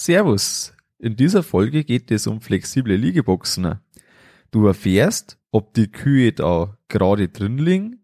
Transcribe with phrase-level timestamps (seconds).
[0.00, 0.74] Servus.
[1.00, 3.80] In dieser Folge geht es um flexible Liegeboxen.
[4.52, 7.98] Du erfährst, ob die Kühe da gerade drin liegen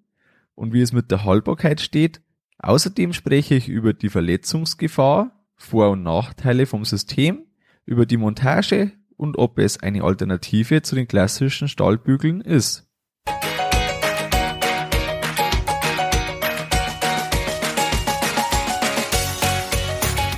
[0.57, 2.21] und wie es mit der Haltbarkeit steht.
[2.59, 7.47] Außerdem spreche ich über die Verletzungsgefahr, Vor- und Nachteile vom System,
[7.87, 12.84] über die Montage und ob es eine Alternative zu den klassischen Stahlbügeln ist.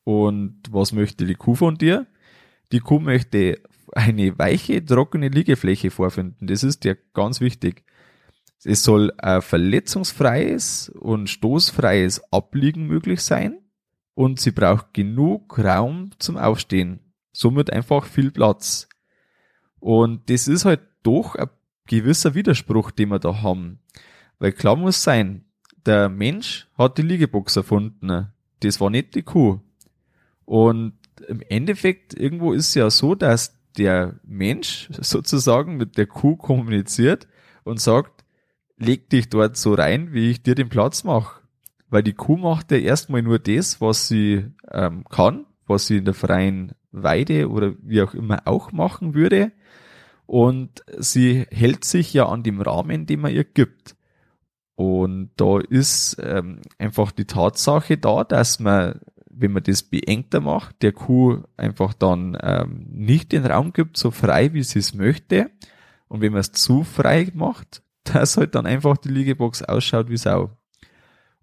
[0.03, 2.07] Und was möchte die Kuh von dir?
[2.71, 3.61] Die Kuh möchte
[3.91, 6.47] eine weiche, trockene Liegefläche vorfinden.
[6.47, 7.83] Das ist ja ganz wichtig.
[8.63, 13.59] Es soll ein verletzungsfreies und stoßfreies Abliegen möglich sein
[14.15, 16.99] und sie braucht genug Raum zum Aufstehen.
[17.33, 18.87] Somit einfach viel Platz.
[19.79, 21.49] Und das ist halt doch ein
[21.87, 23.79] gewisser Widerspruch, den wir da haben.
[24.39, 25.43] Weil klar muss sein,
[25.85, 28.31] der Mensch hat die Liegebox erfunden.
[28.61, 29.59] Das war nicht die Kuh.
[30.45, 30.93] Und
[31.27, 37.27] im Endeffekt irgendwo ist es ja so, dass der Mensch sozusagen mit der Kuh kommuniziert
[37.63, 38.23] und sagt,
[38.77, 41.41] leg dich dort so rein, wie ich dir den Platz mache.
[41.89, 46.05] Weil die Kuh macht ja erstmal nur das, was sie ähm, kann, was sie in
[46.05, 49.51] der freien Weide oder wie auch immer auch machen würde.
[50.25, 53.95] Und sie hält sich ja an dem Rahmen, den man ihr gibt.
[54.75, 58.99] Und da ist ähm, einfach die Tatsache da, dass man,
[59.29, 64.11] wenn man das beengter macht, der Kuh einfach dann ähm, nicht den Raum gibt, so
[64.11, 65.51] frei, wie sie es möchte.
[66.07, 70.17] Und wenn man es zu frei macht, dass halt dann einfach die Liegebox ausschaut wie
[70.17, 70.51] Sau.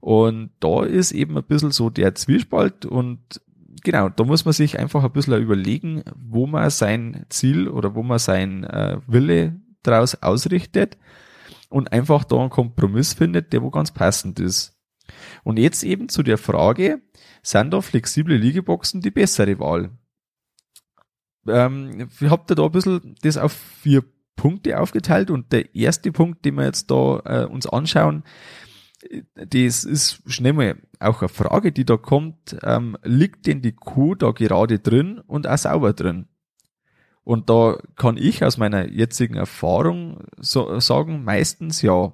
[0.01, 3.41] Und da ist eben ein bisschen so der Zwiespalt und
[3.83, 8.03] genau, da muss man sich einfach ein bisschen überlegen, wo man sein Ziel oder wo
[8.03, 10.99] man sein äh, Wille daraus ausrichtet
[11.69, 14.77] und einfach da einen Kompromiss findet, der wo ganz passend ist.
[15.45, 17.01] Und jetzt eben zu der Frage,
[17.43, 19.91] sind da flexible Liegeboxen die bessere Wahl?
[21.47, 24.05] Ähm, ich habe da ein bisschen das auf vier
[24.37, 28.25] Punkte aufgeteilt und der erste Punkt, den wir jetzt da äh, uns anschauen,
[29.35, 34.15] das ist schnell mal auch eine Frage, die da kommt, ähm, liegt denn die Kuh
[34.15, 36.27] da gerade drin und auch sauber drin?
[37.23, 42.13] Und da kann ich aus meiner jetzigen Erfahrung so sagen, meistens ja.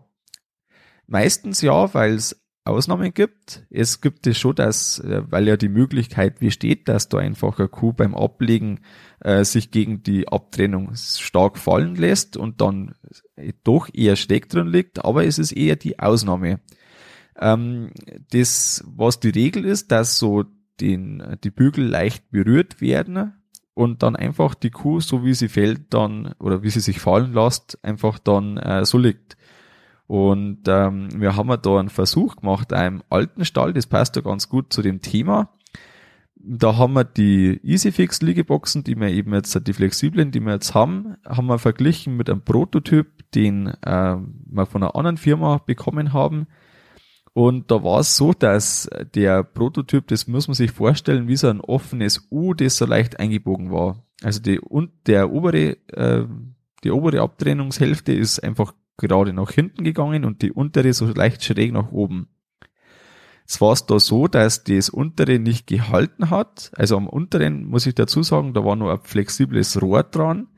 [1.06, 3.64] Meistens ja, weil es Ausnahmen gibt.
[3.70, 7.68] Es gibt es schon, dass, äh, weil ja die Möglichkeit besteht, dass da einfach eine
[7.68, 8.80] Kuh beim Ablegen
[9.20, 12.94] äh, sich gegen die Abtrennung stark fallen lässt und dann
[13.62, 16.60] doch eher Steck drin liegt, aber es ist eher die Ausnahme.
[17.38, 17.90] Ähm,
[18.30, 20.44] das, was die Regel ist, dass so
[20.80, 23.34] den, die Bügel leicht berührt werden
[23.74, 27.34] und dann einfach die Kuh, so wie sie fällt, dann oder wie sie sich fallen
[27.34, 29.36] lässt, einfach dann äh, so liegt.
[30.06, 34.48] Und ähm, wir haben da einen Versuch gemacht, einem alten Stall, das passt ja ganz
[34.48, 35.50] gut zu dem Thema.
[36.36, 40.74] Da haben wir die EasyFix Liegeboxen, die wir eben jetzt, die flexiblen, die wir jetzt
[40.74, 44.16] haben, haben wir verglichen mit einem Prototyp, den äh,
[44.46, 46.46] wir von einer anderen Firma bekommen haben.
[47.36, 51.48] Und da war es so, dass der Prototyp, das muss man sich vorstellen, wie so
[51.48, 54.02] ein offenes U, das so leicht eingebogen war.
[54.22, 56.24] Also die, und der obere, äh,
[56.82, 61.74] die obere Abtrennungshälfte ist einfach gerade nach hinten gegangen und die untere so leicht schräg
[61.74, 62.30] nach oben.
[63.46, 66.70] Es war es da so, dass das untere nicht gehalten hat.
[66.74, 70.48] Also am unteren muss ich dazu sagen, da war nur ein flexibles Rohr dran,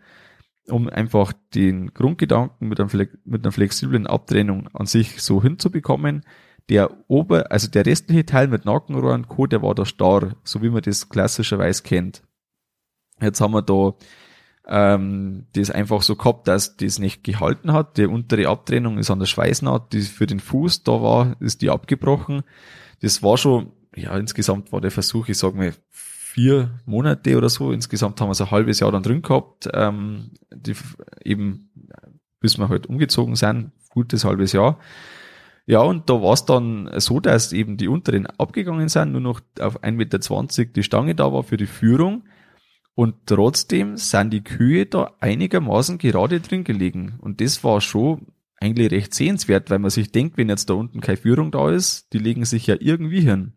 [0.68, 6.22] um einfach den Grundgedanken mit, einem, mit einer flexiblen Abtrennung an sich so hinzubekommen.
[6.68, 10.62] Der Ober, also der restliche Teil mit Nackenrohr und Co., der war da starr, so
[10.62, 12.22] wie man das klassischerweise kennt.
[13.20, 13.94] Jetzt haben wir da
[14.68, 17.96] ähm, das einfach so gehabt, dass das nicht gehalten hat.
[17.96, 21.70] Die untere Abtrennung ist an der Schweißnaht, die für den Fuß da war, ist die
[21.70, 22.42] abgebrochen.
[23.00, 27.72] Das war schon, ja, insgesamt war der Versuch, ich sag mal, vier Monate oder so.
[27.72, 30.74] Insgesamt haben wir so ein halbes Jahr dann drin gehabt, ähm, die,
[31.24, 31.70] eben
[32.40, 34.78] bis wir halt umgezogen sind, gutes halbes Jahr.
[35.68, 39.42] Ja, und da war es dann so, dass eben die unteren abgegangen sind, nur noch
[39.60, 40.18] auf 1,20 Meter
[40.64, 42.24] die Stange da war für die Führung.
[42.94, 47.18] Und trotzdem sind die Kühe da einigermaßen gerade drin gelegen.
[47.20, 51.02] Und das war schon eigentlich recht sehenswert, weil man sich denkt, wenn jetzt da unten
[51.02, 53.52] keine Führung da ist, die legen sich ja irgendwie hin.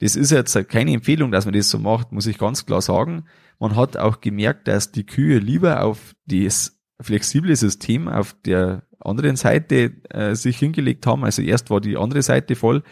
[0.00, 3.26] Das ist jetzt keine Empfehlung, dass man das so macht, muss ich ganz klar sagen.
[3.60, 9.36] Man hat auch gemerkt, dass die Kühe lieber auf das flexible System auf der anderen
[9.36, 11.24] Seite äh, sich hingelegt haben.
[11.24, 12.82] Also erst war die andere Seite voll,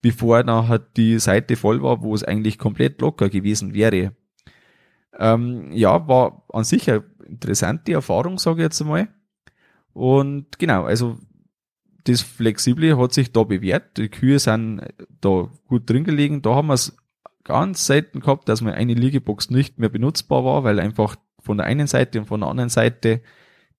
[0.00, 4.12] bevor nachher die Seite voll war, wo es eigentlich komplett locker gewesen wäre.
[5.18, 9.08] Ähm, ja, war an sich eine interessante Erfahrung, sage ich jetzt einmal.
[9.92, 11.18] Und genau, also
[12.04, 13.98] das Flexible hat sich da bewährt.
[13.98, 14.80] Die Kühe sind
[15.20, 16.40] da gut drin gelegen.
[16.40, 16.96] Da haben wir es
[17.44, 21.66] ganz selten gehabt, dass mir eine Liegebox nicht mehr benutzbar war, weil einfach von der
[21.66, 23.22] einen Seite und von der anderen Seite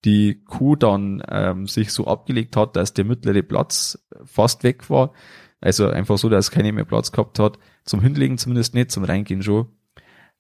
[0.06, 5.14] die Kuh dann ähm, sich so abgelegt hat, dass der mittlere Platz fast weg war.
[5.62, 7.60] Also einfach so, dass keine mehr Platz gehabt hat.
[7.84, 9.68] Zum Hinlegen zumindest nicht, zum Reingehen schon.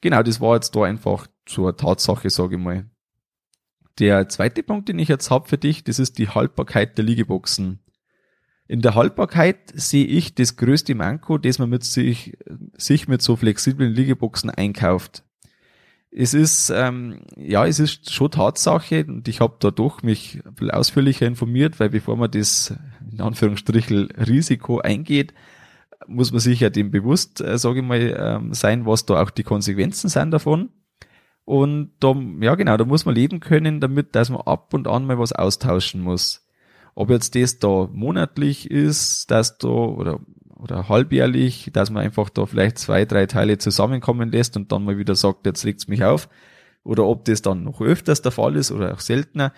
[0.01, 2.89] Genau, das war jetzt da einfach zur Tatsache, sage ich mal.
[3.99, 7.79] Der zweite Punkt, den ich jetzt habe für dich, das ist die Haltbarkeit der Liegeboxen.
[8.65, 12.37] In der Haltbarkeit sehe ich das größte Manko, das man mit sich,
[12.77, 15.25] sich mit so flexiblen Liegeboxen einkauft.
[16.11, 20.55] Es ist, ähm, ja, es ist schon Tatsache und ich habe da doch mich ein
[20.55, 22.73] bisschen ausführlicher informiert, weil bevor man das
[23.11, 25.33] in Anführungsstrichen Risiko eingeht,
[26.07, 29.29] muss man sich ja dem bewusst, äh, sage ich mal, äh, sein, was da auch
[29.29, 30.69] die Konsequenzen sind davon.
[31.45, 35.05] Und da, ja genau, da muss man leben können damit, dass man ab und an
[35.05, 36.47] mal was austauschen muss.
[36.95, 40.19] Ob jetzt das da monatlich ist, dass da, oder,
[40.59, 44.97] oder halbjährlich, dass man einfach da vielleicht zwei, drei Teile zusammenkommen lässt und dann mal
[44.97, 46.29] wieder sagt, jetzt regt's mich auf.
[46.83, 49.53] Oder ob das dann noch öfters der Fall ist oder auch seltener.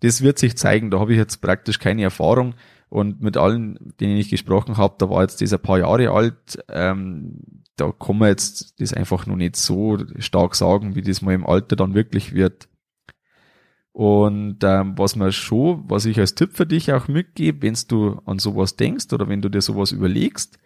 [0.00, 0.90] Das wird sich zeigen.
[0.90, 2.54] Da habe ich jetzt praktisch keine Erfahrung.
[2.88, 7.38] Und mit allen, denen ich gesprochen habe, da war jetzt dieser paar Jahre alt, ähm,
[7.76, 11.46] da kann man jetzt das einfach noch nicht so stark sagen, wie das mal im
[11.46, 12.68] Alter dann wirklich wird.
[13.92, 18.20] Und ähm, was man schon, was ich als Tipp für dich auch mitgebe, wenn du
[18.24, 20.58] an sowas denkst oder wenn du dir sowas überlegst,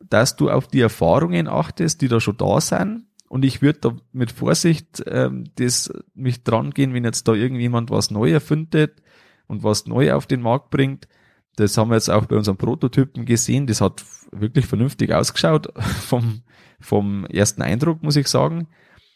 [0.00, 3.06] dass du auf die Erfahrungen achtest, die da schon da sind.
[3.28, 7.90] Und ich würde da mit Vorsicht ähm, das mich dran gehen, wenn jetzt da irgendjemand
[7.90, 9.02] was neu erfindet
[9.48, 11.08] und was neu auf den Markt bringt,
[11.56, 13.66] das haben wir jetzt auch bei unseren Prototypen gesehen.
[13.66, 16.42] Das hat wirklich vernünftig ausgeschaut vom,
[16.78, 18.68] vom ersten Eindruck, muss ich sagen.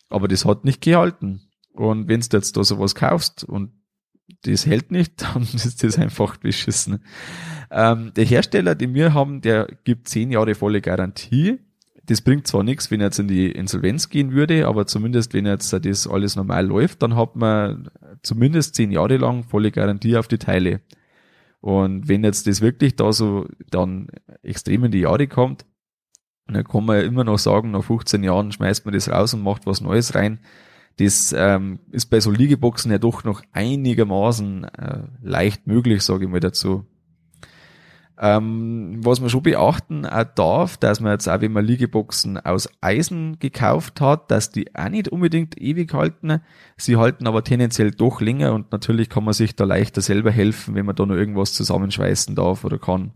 [0.08, 1.49] Aber das hat nicht gehalten.
[1.80, 3.72] Und wenn du jetzt da sowas kaufst und
[4.42, 7.02] das hält nicht, dann ist das einfach beschissen.
[7.70, 11.58] Ähm, der Hersteller, den wir haben, der gibt zehn Jahre volle Garantie.
[12.04, 15.46] Das bringt zwar nichts, wenn er jetzt in die Insolvenz gehen würde, aber zumindest wenn
[15.46, 17.88] jetzt das alles normal läuft, dann hat man
[18.22, 20.82] zumindest zehn Jahre lang volle Garantie auf die Teile.
[21.62, 24.08] Und wenn jetzt das wirklich da so dann
[24.42, 25.64] extrem in die Jahre kommt,
[26.46, 29.42] dann kann man ja immer noch sagen, nach 15 Jahren schmeißt man das raus und
[29.42, 30.40] macht was Neues rein.
[30.98, 36.30] Das ähm, ist bei so Liegeboxen ja doch noch einigermaßen äh, leicht möglich, sage ich
[36.30, 36.84] mal dazu.
[38.22, 43.38] Ähm, was man schon beachten darf, dass man jetzt auch, wenn man Liegeboxen aus Eisen
[43.38, 46.42] gekauft hat, dass die auch nicht unbedingt ewig halten.
[46.76, 50.74] Sie halten aber tendenziell doch länger und natürlich kann man sich da leichter selber helfen,
[50.74, 53.12] wenn man da noch irgendwas zusammenschweißen darf oder kann.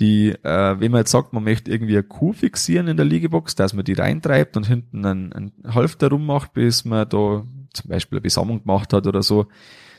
[0.00, 3.54] Die, äh, wenn man jetzt sagt, man möchte irgendwie eine Kuh fixieren in der Liegebox,
[3.54, 8.18] dass man die reintreibt und hinten einen, einen Halfter rummacht, bis man da zum Beispiel
[8.18, 9.46] eine Besammlung gemacht hat oder so,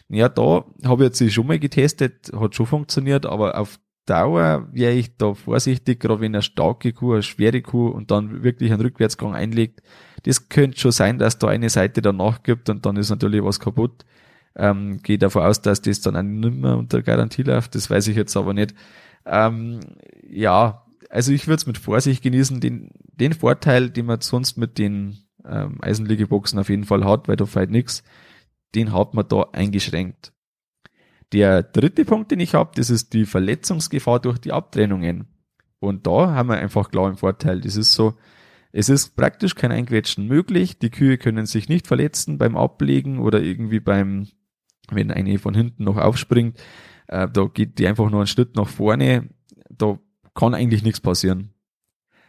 [0.10, 4.94] Ja, da habe ich jetzt schon mal getestet, hat schon funktioniert, aber auf Dauer wäre
[4.94, 8.82] ich da vorsichtig, gerade wenn eine starke Kuh, eine schwere Kuh und dann wirklich einen
[8.82, 9.82] Rückwärtsgang einlegt.
[10.24, 13.60] Das könnte schon sein, dass da eine Seite danach gibt und dann ist natürlich was
[13.60, 14.06] kaputt.
[14.56, 18.08] Ähm, gehe davon aus, dass das dann auch nicht mehr unter Garantie läuft, das weiß
[18.08, 18.76] ich jetzt aber nicht.
[19.26, 19.80] Ähm,
[20.28, 24.78] ja, also ich würde es mit Vorsicht genießen, den, den Vorteil, den man sonst mit
[24.78, 28.04] den ähm, Eisenliegeboxen auf jeden Fall hat, weil da fällt nichts,
[28.76, 30.34] den hat man da eingeschränkt.
[31.32, 35.28] Der dritte Punkt, den ich habe, das ist die Verletzungsgefahr durch die Abtrennungen.
[35.80, 37.62] Und da haben wir einfach klar einen Vorteil.
[37.62, 38.16] Das ist so,
[38.72, 40.80] es ist praktisch kein Einquetschen möglich.
[40.80, 44.28] Die Kühe können sich nicht verletzen beim Ablegen oder irgendwie beim,
[44.90, 46.60] wenn eine von hinten noch aufspringt.
[47.08, 49.30] Äh, da geht die einfach nur einen Schritt nach vorne.
[49.70, 50.00] Da
[50.34, 51.52] kann eigentlich nichts passieren.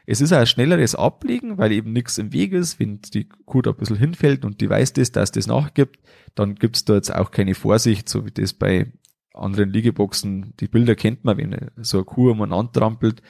[0.09, 2.78] Es ist ein schnelleres Ablegen, weil eben nichts im Weg ist.
[2.78, 5.99] Wenn die Kuh da ein bisschen hinfällt und die weiß das, dass das nachgibt,
[6.37, 8.92] dann gibt's da jetzt auch keine Vorsicht, so wie das bei
[9.35, 10.54] anderen Liegeboxen.
[10.61, 13.21] Die Bilder kennt man, wenn so eine Kuh umeinander trampelt,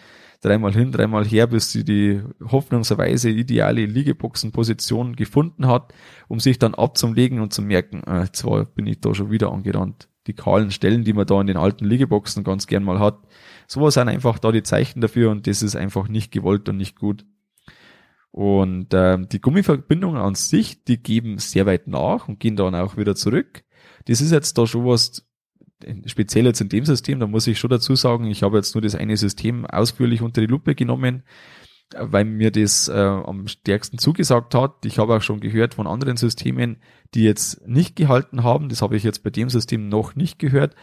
[0.42, 5.94] dreimal hin, dreimal her, bis sie die hoffnungsweise ideale Liegeboxenposition gefunden hat,
[6.28, 10.08] um sich dann abzulegen und zu merken, äh, zwar bin ich da schon wieder angerannt.
[10.26, 13.18] Die kahlen Stellen, die man da in den alten Liegeboxen ganz gern mal hat,
[13.66, 16.96] Sowas sind einfach da die Zeichen dafür und das ist einfach nicht gewollt und nicht
[16.96, 17.24] gut.
[18.30, 22.96] Und äh, die Gummiverbindungen an sich, die geben sehr weit nach und gehen dann auch
[22.96, 23.64] wieder zurück.
[24.06, 25.26] Das ist jetzt da schon was,
[26.04, 28.82] speziell jetzt in dem System, da muss ich schon dazu sagen, ich habe jetzt nur
[28.82, 31.22] das eine System ausführlich unter die Lupe genommen,
[31.96, 34.84] weil mir das äh, am stärksten zugesagt hat.
[34.84, 36.78] Ich habe auch schon gehört von anderen Systemen,
[37.14, 38.68] die jetzt nicht gehalten haben.
[38.68, 40.74] Das habe ich jetzt bei dem System noch nicht gehört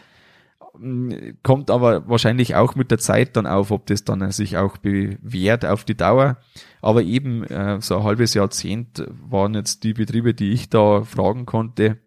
[1.42, 5.64] kommt aber wahrscheinlich auch mit der Zeit dann auf, ob das dann sich auch bewährt
[5.64, 6.38] auf die Dauer.
[6.80, 11.46] Aber eben äh, so ein halbes Jahrzehnt waren jetzt die Betriebe, die ich da fragen
[11.46, 11.98] konnte.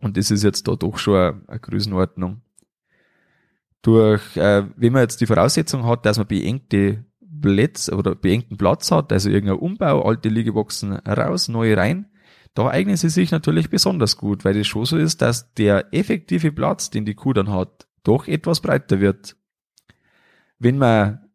[0.00, 2.40] Und das ist jetzt da doch schon eine, eine Größenordnung.
[3.82, 7.04] Durch, äh, wenn man jetzt die Voraussetzung hat, dass man beengte
[7.40, 12.06] Plätze oder beengten Platz hat, also irgendein Umbau, alte Liegeboxen raus, neue rein,
[12.54, 16.52] da eignen sie sich natürlich besonders gut, weil es schon so ist, dass der effektive
[16.52, 19.36] Platz, den die Kuh dann hat, doch etwas breiter wird.
[20.58, 21.28] Wenn man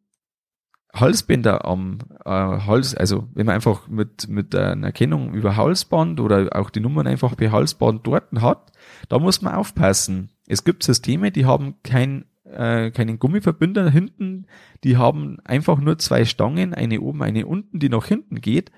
[0.93, 6.50] Halsbänder am äh, Hals, also wenn man einfach mit, mit einer Erkennung über Halsband oder
[6.55, 8.72] auch die Nummern einfach per Halsband dort hat,
[9.10, 10.29] da muss man aufpassen.
[10.48, 14.48] Es gibt Systeme, die haben kein, äh, keinen Gummiverbinder hinten,
[14.83, 18.72] die haben einfach nur zwei Stangen, eine oben, eine unten, die nach hinten geht.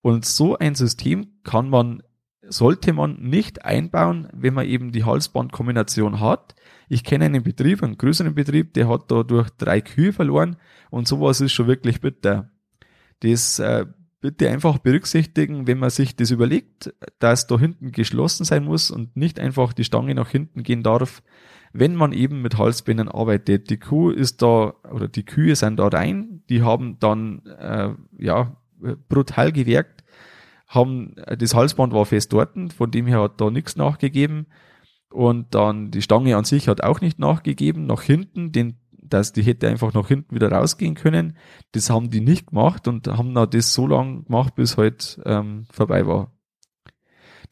[0.00, 2.02] Und so ein System kann man,
[2.42, 6.54] sollte man nicht einbauen, wenn man eben die Halsbandkombination hat,
[6.88, 10.56] ich kenne einen Betrieb, einen größeren Betrieb, der hat dadurch drei Kühe verloren
[10.90, 12.50] und sowas ist schon wirklich bitter.
[13.20, 13.86] Das äh,
[14.20, 19.16] bitte einfach berücksichtigen, wenn man sich das überlegt, dass da hinten geschlossen sein muss und
[19.16, 21.22] nicht einfach die Stange nach hinten gehen darf,
[21.78, 23.70] wenn man eben mit Halsbändern arbeitet.
[23.70, 28.56] Die Kuh ist da, oder die Kühe sind da rein, die haben dann, äh, ja,
[29.08, 30.04] brutal gewerkt,
[30.68, 34.46] haben, das Halsband war fest dort, von dem her hat da nichts nachgegeben
[35.10, 39.42] und dann die Stange an sich hat auch nicht nachgegeben, nach hinten, den, dass die
[39.42, 41.36] hätte einfach nach hinten wieder rausgehen können.
[41.72, 45.66] Das haben die nicht gemacht und haben dann das so lange gemacht, bis halt ähm,
[45.70, 46.32] vorbei war.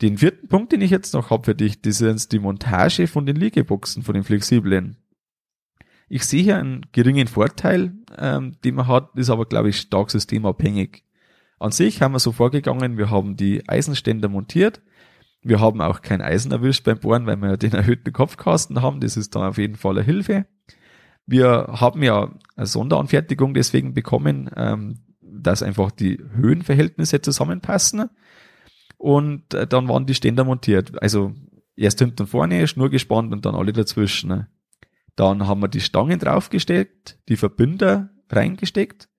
[0.01, 3.27] Den vierten Punkt, den ich jetzt noch habe für dich, das ist die Montage von
[3.27, 4.97] den Liegeboxen, von den flexiblen.
[6.09, 10.11] Ich sehe hier einen geringen Vorteil, ähm, den man hat, ist aber, glaube ich, stark
[10.11, 11.05] systemabhängig.
[11.59, 14.83] An sich haben wir so vorgegangen, wir haben die Eisenständer montiert,
[15.43, 19.01] wir haben auch kein Eisen erwischt beim Bohren, weil wir ja den erhöhten Kopfkasten haben.
[19.01, 20.47] Das ist dann auf jeden Fall eine Hilfe.
[21.27, 28.09] Wir haben ja eine Sonderanfertigung deswegen bekommen, ähm, dass einfach die Höhenverhältnisse zusammenpassen.
[29.04, 31.02] Und äh, dann waren die Ständer montiert.
[31.02, 31.34] Also
[31.76, 34.46] erst hinten vorne, Schnur gespannt und dann alle dazwischen.
[35.14, 39.11] Dann haben wir die Stangen draufgesteckt, die Verbinder reingesteckt,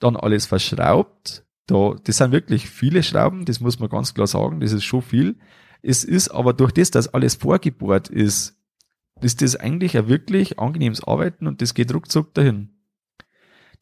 [0.00, 1.46] dann alles verschraubt.
[1.66, 5.00] Da, das sind wirklich viele Schrauben, das muss man ganz klar sagen, das ist schon
[5.00, 5.38] viel.
[5.80, 8.60] Es ist aber durch das, dass alles vorgebohrt ist,
[9.22, 12.71] ist das eigentlich ein wirklich angenehmes Arbeiten und das geht ruckzuck dahin.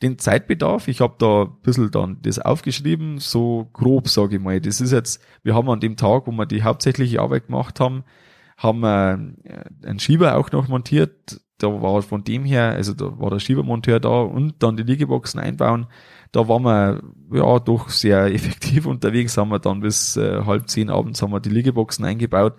[0.03, 4.61] Den Zeitbedarf, ich habe da ein bisschen dann das aufgeschrieben, so grob sage ich mal.
[4.61, 8.05] Das ist jetzt, wir haben an dem Tag, wo wir die hauptsächliche Arbeit gemacht haben,
[8.57, 11.41] haben wir äh, einen Schieber auch noch montiert.
[11.59, 15.39] Da war von dem her, also da war der Schiebermonteur da und dann die Liegeboxen
[15.39, 15.87] einbauen
[16.33, 17.03] da waren wir
[17.39, 21.41] ja doch sehr effektiv unterwegs, haben wir dann bis äh, halb zehn abends haben wir
[21.41, 22.55] die Liegeboxen eingebaut.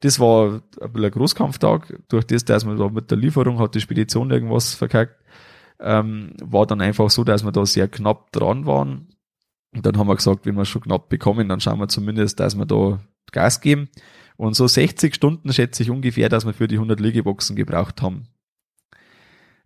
[0.00, 4.30] Das war ein Großkampftag, durch das, dass man da mit der Lieferung hat die Spedition
[4.30, 5.16] irgendwas verkackt,
[5.80, 9.08] ähm, war dann einfach so, dass wir da sehr knapp dran waren.
[9.74, 12.56] Und dann haben wir gesagt, wenn wir schon knapp bekommen, dann schauen wir zumindest, dass
[12.56, 13.00] wir da
[13.32, 13.88] Gas geben.
[14.36, 18.28] Und so 60 Stunden schätze ich ungefähr, dass wir für die 100 Liegeboxen gebraucht haben.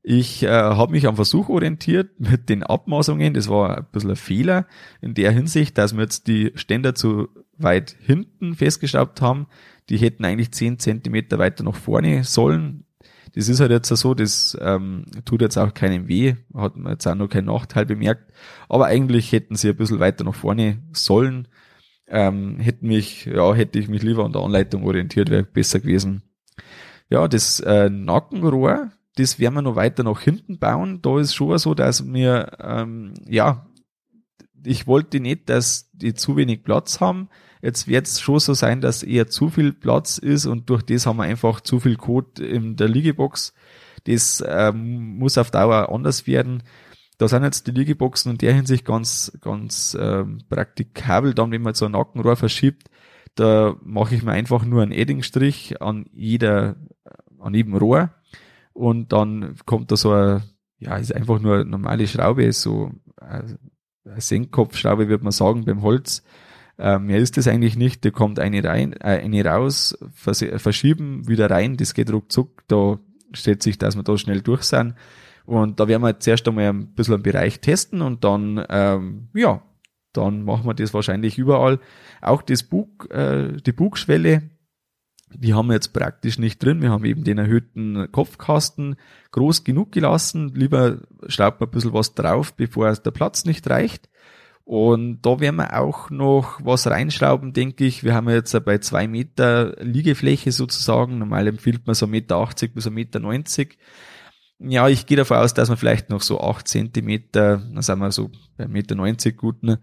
[0.03, 3.35] Ich äh, habe mich am Versuch orientiert mit den Abmaßungen.
[3.35, 4.67] Das war ein bisschen ein Fehler
[5.01, 9.49] in der Hinsicht, dass wir jetzt die Ständer zu weit hinten festgeschraubt haben.
[9.89, 12.85] Die hätten eigentlich 10 Zentimeter weiter nach vorne sollen.
[13.35, 17.07] Das ist halt jetzt so, das ähm, tut jetzt auch keinem weh, hat man jetzt
[17.07, 18.33] auch noch keinen Nachteil bemerkt.
[18.69, 21.49] Aber eigentlich hätten sie ein bisschen weiter nach vorne sollen.
[22.07, 26.23] Ähm, hätten mich, ja, hätte ich mich lieber an der Anleitung orientiert, wäre besser gewesen.
[27.11, 31.01] Ja, das äh, Nackenrohr, das werden wir noch weiter nach hinten bauen.
[31.03, 33.67] Da ist schon so, dass wir, ähm, ja,
[34.65, 37.29] ich wollte nicht, dass die zu wenig Platz haben.
[37.63, 41.07] Jetzt wird es schon so sein, dass eher zu viel Platz ist und durch das
[41.07, 43.53] haben wir einfach zu viel Code in der Liegebox.
[44.05, 46.63] Das ähm, muss auf Dauer anders werden.
[47.19, 51.35] Da sind jetzt die Liegeboxen in der Hinsicht ganz, ganz ähm, praktikabel.
[51.35, 52.89] Dann, wenn man so ein Nackenrohr verschiebt,
[53.35, 56.77] da mache ich mir einfach nur einen Eddingstrich an jeder,
[57.41, 58.11] an jedem Rohr
[58.73, 60.43] und dann kommt da so ein,
[60.79, 63.59] ja, ist einfach nur eine normale Schraube, so eine
[64.17, 66.23] Senkkopfschraube, würde man sagen, beim Holz.
[66.79, 68.05] Ähm, mehr ist das eigentlich nicht.
[68.05, 72.99] Da kommt eine rein, äh, eine raus, vers verschieben, wieder rein, das geht ruckzuck, da
[73.33, 74.95] stellt sich, dass wir da schnell durch sind.
[75.45, 79.63] Und da werden wir zuerst einmal ein bisschen einen Bereich testen und dann, ähm, ja,
[80.13, 81.81] dann machen wir das wahrscheinlich überall.
[82.21, 84.51] Auch das Bug, äh, die Bugschwelle,
[85.35, 86.83] die haben wir jetzt praktisch nicht drin.
[86.83, 88.97] Wir haben eben den erhöhten Kopfkasten
[89.31, 90.53] groß genug gelassen.
[90.55, 94.09] Lieber schraubt man ein bisschen was drauf, bevor der Platz nicht reicht.
[94.69, 98.05] Und da werden wir auch noch was reinschrauben, denke ich.
[98.05, 101.17] Wir haben jetzt bei zwei Meter Liegefläche sozusagen.
[101.17, 103.75] Normal empfiehlt man so 1,80 Meter bis 1,90 Meter.
[104.59, 108.13] Ja, ich gehe davon aus, dass wir vielleicht noch so acht Zentimeter, dann sind wir
[108.13, 109.63] so bei 1,90 Meter gut.
[109.63, 109.81] Ne?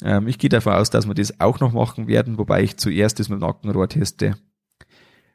[0.00, 3.18] Ähm, ich gehe davon aus, dass wir das auch noch machen werden, wobei ich zuerst
[3.18, 4.36] das mit dem Nackenrohr teste.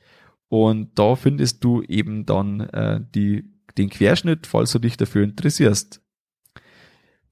[0.49, 3.45] und da findest du eben dann äh, die,
[3.77, 6.01] den Querschnitt, falls du dich dafür interessierst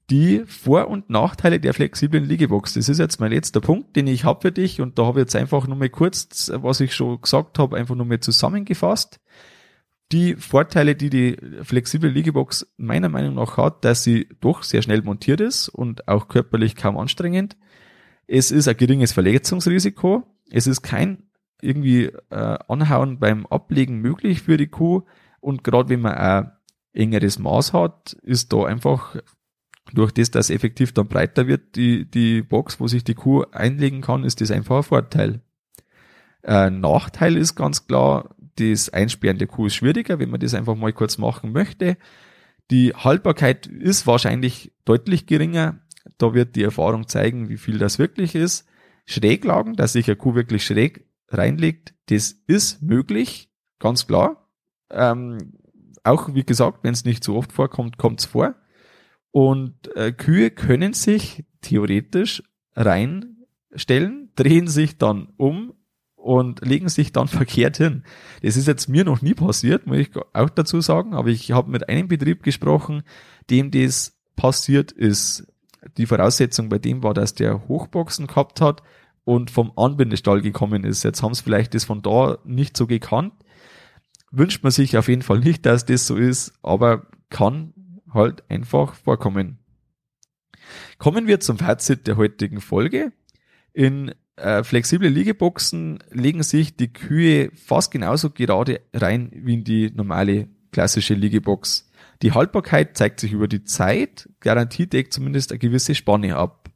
[0.08, 2.74] die Vor- und Nachteile der flexiblen Liegebox.
[2.74, 5.24] Das ist jetzt mein letzter Punkt, den ich habe für dich und da habe ich
[5.24, 9.20] jetzt einfach nur mal kurz, was ich schon gesagt habe, einfach nur mal zusammengefasst.
[10.12, 15.02] Die Vorteile, die die flexible Liegebox meiner Meinung nach hat, dass sie doch sehr schnell
[15.02, 17.56] montiert ist und auch körperlich kaum anstrengend.
[18.26, 20.24] Es ist ein geringes Verletzungsrisiko.
[20.50, 21.30] Es ist kein
[21.62, 25.02] irgendwie äh, Anhauen beim Ablegen möglich für die Kuh
[25.40, 26.52] und gerade wenn man ein
[26.92, 29.16] engeres Maß hat, ist da einfach
[29.92, 34.00] durch das, dass effektiv dann breiter wird, die, die Box, wo sich die Kuh einlegen
[34.00, 35.40] kann, ist das einfach ein Vorteil.
[36.42, 40.76] Äh, Nachteil ist ganz klar, das Einsperren der Kuh ist schwieriger, wenn man das einfach
[40.76, 41.96] mal kurz machen möchte.
[42.70, 45.80] Die Haltbarkeit ist wahrscheinlich deutlich geringer.
[46.18, 48.66] Da wird die Erfahrung zeigen, wie viel das wirklich ist.
[49.06, 54.48] Schräglagen, dass sich eine Kuh wirklich schräg reinlegt, das ist möglich, ganz klar.
[54.90, 55.54] Ähm,
[56.02, 58.54] auch wie gesagt, wenn es nicht so oft vorkommt, kommt es vor.
[59.30, 62.42] Und äh, Kühe können sich theoretisch
[62.74, 65.74] reinstellen, drehen sich dann um
[66.20, 68.04] und legen sich dann verkehrt hin.
[68.42, 71.70] Das ist jetzt mir noch nie passiert, muss ich auch dazu sagen, aber ich habe
[71.70, 73.02] mit einem Betrieb gesprochen,
[73.48, 75.46] dem das passiert ist.
[75.96, 78.82] Die Voraussetzung bei dem war, dass der Hochboxen gehabt hat
[79.24, 81.02] und vom Anbindestall gekommen ist.
[81.02, 83.32] Jetzt haben sie vielleicht das von da nicht so gekannt.
[84.30, 87.72] Wünscht man sich auf jeden Fall nicht, dass das so ist, aber kann
[88.12, 89.58] halt einfach vorkommen.
[90.98, 93.12] Kommen wir zum Fazit der heutigen Folge.
[93.72, 99.90] In äh, flexible Liegeboxen legen sich die Kühe fast genauso gerade rein wie in die
[99.90, 101.90] normale klassische Liegebox.
[102.22, 106.70] Die Haltbarkeit zeigt sich über die Zeit, Garantie deckt zumindest eine gewisse Spanne ab.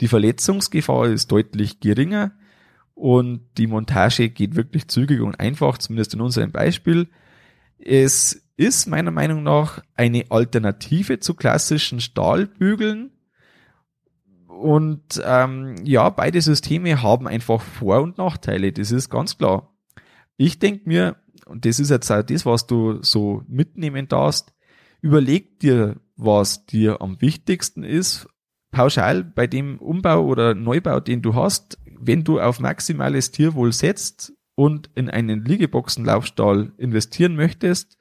[0.00, 2.32] Die Verletzungsgefahr ist deutlich geringer
[2.94, 7.08] und die Montage geht wirklich zügig und einfach, zumindest in unserem Beispiel.
[7.78, 13.10] Es ist meiner Meinung nach eine Alternative zu klassischen Stahlbügeln.
[14.56, 19.74] Und ähm, ja, beide Systeme haben einfach Vor- und Nachteile, das ist ganz klar.
[20.36, 21.16] Ich denke mir,
[21.46, 24.52] und das ist jetzt auch das, was du so mitnehmen darfst,
[25.00, 28.28] überleg dir, was dir am wichtigsten ist,
[28.70, 34.32] pauschal bei dem Umbau oder Neubau, den du hast, wenn du auf maximales Tierwohl setzt
[34.54, 37.96] und in einen Liegeboxenlaufstall investieren möchtest,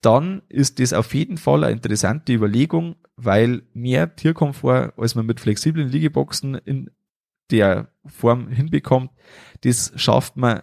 [0.00, 5.40] dann ist das auf jeden Fall eine interessante Überlegung, weil mehr Tierkomfort, als man mit
[5.40, 6.90] flexiblen Liegeboxen in
[7.50, 9.10] der Form hinbekommt,
[9.62, 10.62] das schafft man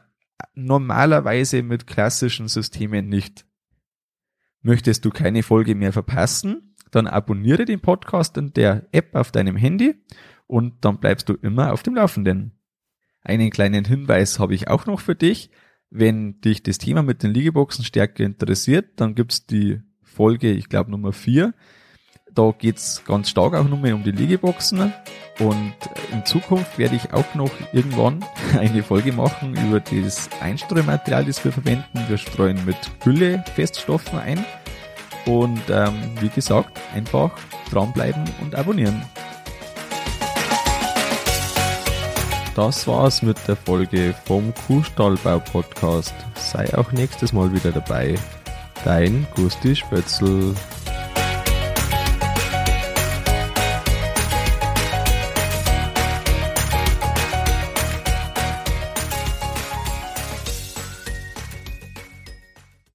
[0.54, 3.46] normalerweise mit klassischen Systemen nicht.
[4.62, 9.58] Möchtest du keine Folge mehr verpassen, dann abonniere den Podcast in der App auf deinem
[9.58, 9.96] Handy
[10.48, 12.58] und dann bleibst du immer auf dem Laufenden.
[13.22, 15.50] Einen kleinen Hinweis habe ich auch noch für dich.
[15.90, 20.92] Wenn dich das Thema mit den Liegeboxen stärker interessiert, dann gibt's die Folge, ich glaube
[20.92, 21.54] Nummer 4.
[22.36, 24.94] Da geht's ganz stark auch nochmal um die Liegeboxen.
[25.40, 25.74] Und
[26.12, 28.24] in Zukunft werde ich auch noch irgendwann
[28.60, 32.06] eine Folge machen über das Einstreumaterial, das wir verwenden.
[32.10, 34.46] Wir streuen mit Hülle Feststoffen ein.
[35.26, 37.32] Und ähm, wie gesagt, einfach
[37.72, 39.02] dranbleiben und abonnieren.
[42.54, 46.14] Das war's mit der Folge vom Kuhstallbau Podcast.
[46.36, 48.16] Sei auch nächstes Mal wieder dabei.
[48.84, 50.54] Dein Gusti Spötzl.